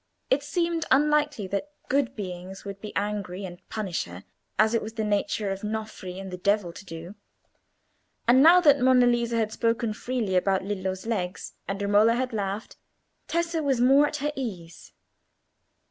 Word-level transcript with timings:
It 0.31 0.41
seemed 0.41 0.87
unlikely 0.89 1.45
that 1.49 1.69
good 1.87 2.15
beings 2.15 2.65
would 2.65 2.81
be 2.81 2.91
angry 2.95 3.45
and 3.45 3.61
punish 3.69 4.05
her, 4.05 4.23
as 4.57 4.73
it 4.73 4.81
was 4.81 4.93
the 4.93 5.03
nature 5.03 5.51
of 5.51 5.61
Nofri 5.63 6.19
and 6.19 6.31
the 6.31 6.39
devil 6.39 6.73
to 6.73 6.83
do. 6.83 7.13
And 8.27 8.41
now 8.41 8.59
that 8.61 8.79
Monna 8.79 9.05
Lisa 9.05 9.35
had 9.35 9.51
spoken 9.51 9.93
freely 9.93 10.35
about 10.35 10.63
Lillo's 10.63 11.05
legs 11.05 11.53
and 11.67 11.79
Romola 11.79 12.15
had 12.15 12.33
laughed, 12.33 12.77
Tessa 13.27 13.61
was 13.61 13.79
more 13.79 14.07
at 14.07 14.15
her 14.25 14.31
ease. 14.35 14.91